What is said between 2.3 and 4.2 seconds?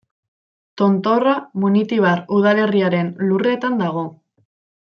udalerriaren lurretan dago.